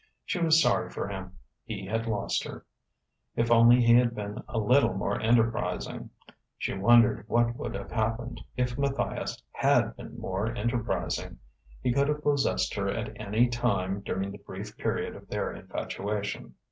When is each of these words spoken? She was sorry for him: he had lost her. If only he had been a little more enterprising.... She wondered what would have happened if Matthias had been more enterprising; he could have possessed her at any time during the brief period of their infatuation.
She 0.25 0.39
was 0.39 0.59
sorry 0.59 0.89
for 0.89 1.07
him: 1.09 1.37
he 1.63 1.85
had 1.85 2.07
lost 2.07 2.43
her. 2.45 2.65
If 3.35 3.51
only 3.51 3.83
he 3.83 3.93
had 3.93 4.15
been 4.15 4.41
a 4.47 4.57
little 4.57 4.95
more 4.95 5.21
enterprising.... 5.21 6.09
She 6.57 6.73
wondered 6.73 7.23
what 7.27 7.55
would 7.55 7.75
have 7.75 7.91
happened 7.91 8.41
if 8.57 8.79
Matthias 8.79 9.43
had 9.51 9.95
been 9.95 10.17
more 10.19 10.55
enterprising; 10.55 11.37
he 11.83 11.93
could 11.93 12.07
have 12.07 12.23
possessed 12.23 12.73
her 12.73 12.89
at 12.89 13.15
any 13.21 13.47
time 13.47 13.99
during 14.01 14.31
the 14.31 14.39
brief 14.39 14.75
period 14.75 15.15
of 15.15 15.27
their 15.27 15.53
infatuation. 15.53 16.55